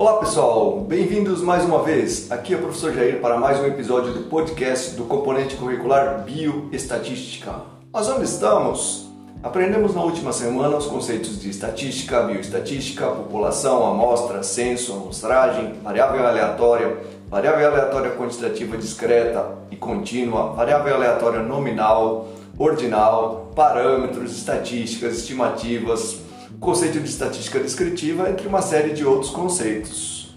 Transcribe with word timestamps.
Olá 0.00 0.16
pessoal, 0.16 0.80
bem-vindos 0.80 1.42
mais 1.42 1.62
uma 1.62 1.82
vez. 1.82 2.32
Aqui 2.32 2.54
é 2.54 2.56
o 2.56 2.62
professor 2.62 2.90
Jair 2.94 3.20
para 3.20 3.36
mais 3.36 3.60
um 3.60 3.66
episódio 3.66 4.14
do 4.14 4.30
podcast 4.30 4.96
do 4.96 5.04
componente 5.04 5.56
curricular 5.56 6.24
Bioestatística. 6.24 7.54
Mas 7.92 8.08
onde 8.08 8.24
estamos? 8.24 9.10
Aprendemos 9.42 9.94
na 9.94 10.02
última 10.02 10.32
semana 10.32 10.78
os 10.78 10.86
conceitos 10.86 11.38
de 11.38 11.50
estatística, 11.50 12.22
bioestatística, 12.22 13.08
população, 13.08 13.86
amostra, 13.86 14.42
censo, 14.42 14.94
amostragem, 14.94 15.74
variável 15.84 16.26
aleatória, 16.26 16.96
variável 17.28 17.68
aleatória 17.68 18.12
quantitativa 18.12 18.78
discreta 18.78 19.50
e 19.70 19.76
contínua, 19.76 20.54
variável 20.54 20.94
aleatória 20.94 21.42
nominal, 21.42 22.26
ordinal, 22.56 23.50
parâmetros, 23.54 24.34
estatísticas, 24.34 25.18
estimativas, 25.18 26.22
conceito 26.58 27.00
de 27.00 27.08
estatística 27.08 27.58
descritiva, 27.60 28.28
entre 28.28 28.48
uma 28.48 28.62
série 28.62 28.92
de 28.92 29.04
outros 29.04 29.30
conceitos. 29.30 30.34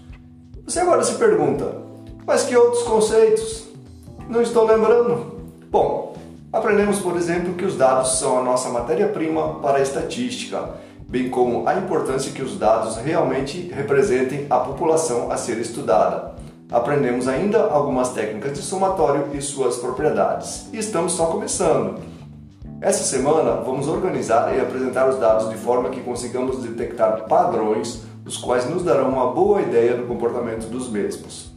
Você 0.66 0.80
agora 0.80 1.02
se 1.02 1.14
pergunta, 1.14 1.76
mas 2.26 2.44
que 2.44 2.56
outros 2.56 2.82
conceitos? 2.84 3.68
Não 4.28 4.40
estou 4.40 4.64
lembrando. 4.64 5.34
Bom, 5.70 6.16
aprendemos, 6.52 6.98
por 7.00 7.16
exemplo, 7.16 7.54
que 7.54 7.64
os 7.64 7.76
dados 7.76 8.18
são 8.18 8.38
a 8.38 8.42
nossa 8.42 8.70
matéria-prima 8.70 9.60
para 9.60 9.78
a 9.78 9.82
estatística, 9.82 10.70
bem 11.06 11.28
como 11.28 11.68
a 11.68 11.74
importância 11.74 12.32
que 12.32 12.42
os 12.42 12.58
dados 12.58 12.96
realmente 12.96 13.70
representem 13.74 14.46
a 14.48 14.58
população 14.58 15.30
a 15.30 15.36
ser 15.36 15.58
estudada. 15.58 16.34
Aprendemos 16.70 17.28
ainda 17.28 17.66
algumas 17.66 18.10
técnicas 18.12 18.54
de 18.54 18.62
somatório 18.64 19.28
e 19.34 19.42
suas 19.42 19.76
propriedades. 19.76 20.68
E 20.72 20.78
estamos 20.78 21.12
só 21.12 21.26
começando. 21.26 22.00
Essa 22.84 23.02
semana 23.02 23.62
vamos 23.62 23.88
organizar 23.88 24.54
e 24.54 24.60
apresentar 24.60 25.08
os 25.08 25.18
dados 25.18 25.48
de 25.48 25.56
forma 25.56 25.88
que 25.88 26.02
consigamos 26.02 26.62
detectar 26.62 27.24
padrões, 27.26 28.02
os 28.26 28.36
quais 28.36 28.68
nos 28.68 28.82
darão 28.82 29.08
uma 29.08 29.32
boa 29.32 29.62
ideia 29.62 29.96
do 29.96 30.06
comportamento 30.06 30.66
dos 30.66 30.90
mesmos. 30.90 31.50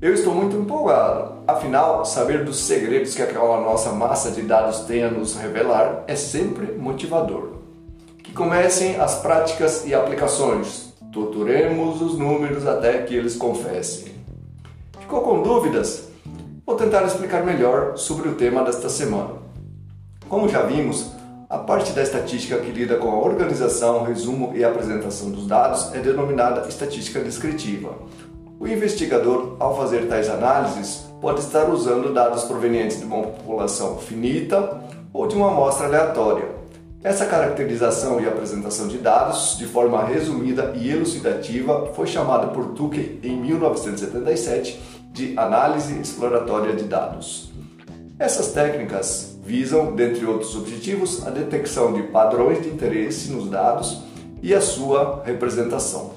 Eu 0.00 0.14
estou 0.14 0.34
muito 0.34 0.56
empolgado, 0.56 1.42
afinal, 1.46 2.06
saber 2.06 2.42
dos 2.46 2.56
segredos 2.56 3.14
que 3.14 3.20
aquela 3.20 3.60
nossa 3.60 3.92
massa 3.92 4.30
de 4.30 4.40
dados 4.40 4.80
tem 4.86 5.04
a 5.04 5.10
nos 5.10 5.36
revelar 5.36 6.04
é 6.06 6.16
sempre 6.16 6.72
motivador. 6.72 7.50
Que 8.24 8.32
comecem 8.32 8.98
as 8.98 9.16
práticas 9.16 9.84
e 9.84 9.94
aplicações, 9.94 10.94
torturemos 11.12 12.00
os 12.00 12.16
números 12.16 12.66
até 12.66 13.02
que 13.02 13.14
eles 13.14 13.36
confessem. 13.36 14.14
Ficou 14.98 15.20
com 15.20 15.42
dúvidas? 15.42 16.08
Vou 16.64 16.76
tentar 16.76 17.04
explicar 17.04 17.44
melhor 17.44 17.98
sobre 17.98 18.30
o 18.30 18.36
tema 18.36 18.64
desta 18.64 18.88
semana. 18.88 19.51
Como 20.32 20.48
já 20.48 20.62
vimos, 20.62 21.08
a 21.46 21.58
parte 21.58 21.92
da 21.92 22.02
estatística 22.02 22.56
que 22.56 22.70
lida 22.70 22.96
com 22.96 23.10
a 23.10 23.18
organização, 23.18 24.02
resumo 24.02 24.54
e 24.56 24.64
apresentação 24.64 25.30
dos 25.30 25.46
dados 25.46 25.94
é 25.94 25.98
denominada 25.98 26.66
estatística 26.66 27.20
descritiva. 27.20 27.92
O 28.58 28.66
investigador, 28.66 29.58
ao 29.60 29.76
fazer 29.76 30.08
tais 30.08 30.30
análises, 30.30 31.04
pode 31.20 31.40
estar 31.40 31.68
usando 31.68 32.14
dados 32.14 32.44
provenientes 32.44 32.98
de 32.98 33.04
uma 33.04 33.24
população 33.24 33.98
finita 33.98 34.82
ou 35.12 35.28
de 35.28 35.34
uma 35.34 35.48
amostra 35.48 35.84
aleatória. 35.86 36.48
Essa 37.04 37.26
caracterização 37.26 38.18
e 38.18 38.26
apresentação 38.26 38.88
de 38.88 38.96
dados, 38.96 39.58
de 39.58 39.66
forma 39.66 40.02
resumida 40.02 40.72
e 40.74 40.90
elucidativa, 40.90 41.92
foi 41.94 42.06
chamada 42.06 42.46
por 42.46 42.68
Tukey 42.68 43.20
em 43.22 43.36
1977 43.36 44.80
de 45.12 45.38
análise 45.38 46.00
exploratória 46.00 46.74
de 46.74 46.84
dados. 46.84 47.52
Essas 48.18 48.52
técnicas 48.52 49.31
visam, 49.52 49.94
dentre 49.94 50.24
outros 50.24 50.56
objetivos, 50.56 51.26
a 51.26 51.30
detecção 51.30 51.92
de 51.92 52.04
padrões 52.04 52.62
de 52.62 52.70
interesse 52.70 53.30
nos 53.30 53.50
dados 53.50 54.00
e 54.42 54.54
a 54.54 54.62
sua 54.62 55.22
representação. 55.26 56.12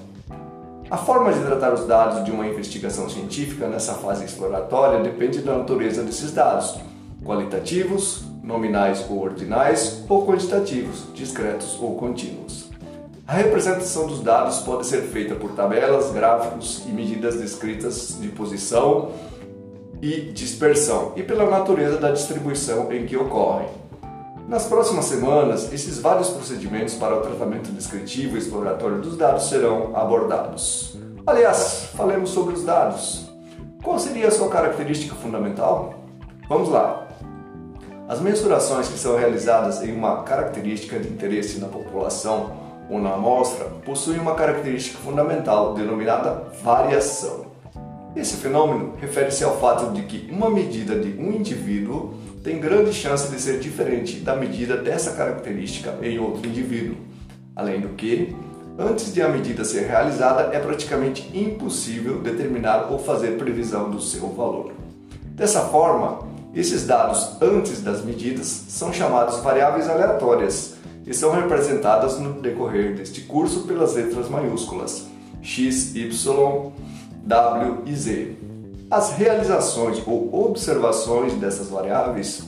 A 0.90 0.96
forma 0.96 1.34
de 1.34 1.42
tratar 1.42 1.74
os 1.74 1.86
dados 1.86 2.24
de 2.24 2.32
uma 2.32 2.48
investigação 2.48 3.10
científica 3.10 3.68
nessa 3.68 3.96
fase 3.96 4.24
exploratória 4.24 5.04
depende 5.04 5.40
da 5.40 5.58
natureza 5.58 6.02
desses 6.02 6.32
dados, 6.32 6.80
qualitativos, 7.26 8.24
nominais 8.42 9.06
ou 9.10 9.20
ordinais, 9.20 10.06
ou 10.08 10.26
quantitativos, 10.26 11.04
discretos 11.14 11.78
ou 11.82 11.98
contínuos. 11.98 12.70
A 13.28 13.34
representação 13.34 14.08
dos 14.08 14.22
dados 14.22 14.60
pode 14.60 14.88
ser 14.88 15.02
feita 15.02 15.36
por 15.36 15.52
tabelas, 15.52 16.10
gráficos 16.14 16.84
e 16.88 16.90
medidas 16.90 17.36
descritas 17.36 18.18
de 18.18 18.30
posição, 18.30 19.12
e 20.02 20.22
dispersão 20.32 21.14
e 21.16 21.24
pela 21.24 21.50
natureza 21.50 21.98
da 21.98 22.12
distribuição 22.12 22.92
em 22.92 23.06
que 23.06 23.18
ocorrem. 23.18 23.68
Nas 24.48 24.68
próximas 24.68 25.06
semanas, 25.06 25.74
esses 25.74 26.00
vários 26.00 26.30
procedimentos 26.30 26.94
para 26.94 27.18
o 27.18 27.22
tratamento 27.22 27.72
descritivo 27.72 28.36
e 28.36 28.40
exploratório 28.40 29.02
dos 29.02 29.18
dados 29.18 29.50
serão 29.50 29.96
abordados. 29.96 30.96
Aliás, 31.26 31.90
falemos 31.96 32.30
sobre 32.30 32.54
os 32.54 32.64
dados. 32.64 33.28
Qual 33.82 33.98
seria 33.98 34.28
a 34.28 34.32
sua 34.32 34.50
característica 34.50 35.16
fundamental? 35.16 35.96
Vamos 36.48 36.70
lá! 36.70 37.08
As 38.08 38.22
mensurações 38.22 38.88
que 38.88 39.00
são 39.00 39.18
realizadas 39.18 39.82
em 39.82 39.92
uma 39.92 40.22
característica 40.22 41.00
de 41.00 41.08
interesse 41.08 41.60
na 41.60 41.68
população 41.68 42.52
ou 42.88 43.02
na 43.02 43.16
amostra 43.16 43.66
possuem 43.84 44.20
uma 44.20 44.36
característica 44.36 45.00
fundamental 45.00 45.74
denominada 45.74 46.52
variação. 46.62 47.46
Esse 48.16 48.38
fenômeno 48.38 48.94
refere-se 48.98 49.44
ao 49.44 49.60
fato 49.60 49.94
de 49.94 50.04
que 50.04 50.32
uma 50.32 50.50
medida 50.50 50.98
de 50.98 51.20
um 51.20 51.34
indivíduo 51.34 52.14
tem 52.42 52.60
grande 52.60 52.94
chance 52.94 53.30
de 53.30 53.42
ser 53.42 53.60
diferente 53.60 54.20
da 54.20 54.36
medida 54.36 54.78
dessa 54.78 55.12
característica 55.12 55.98
em 56.02 56.18
outro 56.18 56.48
indivíduo. 56.48 56.96
Além 57.54 57.82
do 57.82 57.90
que, 57.90 58.34
antes 58.80 59.14
de 59.14 59.22
a 59.22 59.28
medida 59.28 59.66
ser 59.66 59.88
realizada, 59.88 60.56
é 60.56 60.60
praticamente 60.60 61.30
impossível 61.38 62.22
determinar 62.22 62.88
ou 62.90 63.00
fazer 63.00 63.38
previsão 63.38 63.92
do 63.92 64.00
seu 64.00 64.30
valor. 64.30 64.74
Dessa 65.32 65.62
forma, 65.66 66.20
esses 66.54 66.88
dados 66.88 67.36
antes 67.42 67.82
das 67.82 68.06
medidas 68.06 68.48
são 68.70 68.94
chamados 68.94 69.40
variáveis 69.40 69.90
aleatórias 69.90 70.76
e 71.06 71.14
são 71.14 71.34
representadas 71.34 72.18
no 72.18 72.42
decorrer 72.42 72.96
deste 72.96 73.22
curso 73.22 73.64
pelas 73.64 73.96
letras 73.96 74.30
maiúsculas 74.30 75.06
x, 75.46 75.96
y, 75.96 76.72
W 77.26 77.82
e 77.88 77.96
Z. 77.96 78.38
As 78.90 79.14
realizações 79.14 80.02
ou 80.06 80.46
observações 80.46 81.34
dessas 81.34 81.70
variáveis 81.70 82.44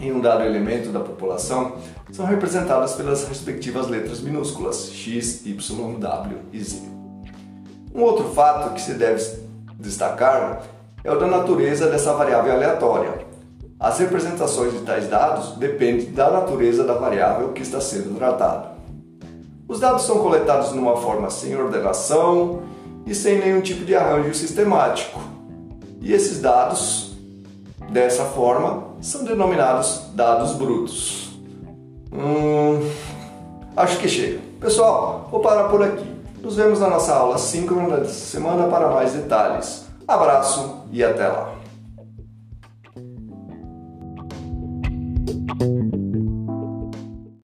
em 0.00 0.12
um 0.12 0.20
dado 0.20 0.44
elemento 0.44 0.90
da 0.90 1.00
população 1.00 1.72
são 2.12 2.24
representadas 2.24 2.94
pelas 2.94 3.26
respectivas 3.26 3.88
letras 3.88 4.20
minúsculas 4.20 4.92
x, 4.92 5.44
y, 5.44 5.98
w 5.98 6.36
e 6.52 6.62
z. 6.62 6.82
Um 7.92 8.02
outro 8.02 8.28
fato 8.28 8.72
que 8.74 8.80
se 8.80 8.94
deve 8.94 9.20
destacar 9.80 10.62
é 11.02 11.10
o 11.10 11.18
da 11.18 11.26
natureza 11.26 11.90
dessa 11.90 12.12
variável 12.12 12.52
aleatória. 12.52 13.26
As 13.80 13.98
representações 13.98 14.74
de 14.74 14.80
tais 14.80 15.08
dados 15.08 15.56
dependem 15.56 16.12
da 16.12 16.30
natureza 16.30 16.84
da 16.84 16.94
variável 16.94 17.48
que 17.48 17.62
está 17.62 17.80
sendo 17.80 18.16
tratada. 18.16 18.78
Os 19.66 19.80
dados 19.80 20.02
são 20.02 20.18
coletados 20.20 20.72
numa 20.72 20.96
forma 20.96 21.30
sem 21.30 21.56
ordenação 21.56 22.62
e 23.08 23.14
sem 23.14 23.38
nenhum 23.38 23.62
tipo 23.62 23.84
de 23.86 23.94
arranjo 23.96 24.34
sistemático. 24.34 25.18
E 26.00 26.12
esses 26.12 26.40
dados, 26.40 27.16
dessa 27.90 28.24
forma, 28.24 28.88
são 29.00 29.24
denominados 29.24 30.02
dados 30.14 30.52
brutos. 30.52 31.30
Hum, 32.12 32.86
acho 33.74 33.98
que 33.98 34.08
chega. 34.08 34.40
Pessoal, 34.60 35.26
vou 35.30 35.40
parar 35.40 35.68
por 35.68 35.82
aqui. 35.82 36.06
Nos 36.42 36.56
vemos 36.56 36.80
na 36.80 36.88
nossa 36.88 37.14
aula 37.14 37.38
síncrona 37.38 37.96
dessa 37.96 38.26
semana 38.26 38.68
para 38.68 38.90
mais 38.90 39.12
detalhes. 39.14 39.86
Abraço 40.06 40.82
e 40.92 41.02
até 41.02 41.28
lá! 41.28 41.54